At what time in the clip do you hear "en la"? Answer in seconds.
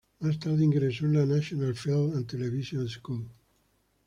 1.05-1.27